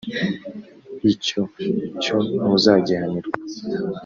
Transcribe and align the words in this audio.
icyo 1.11 1.41
cyo 2.03 2.17
ntuzagihanirwa 2.39 3.29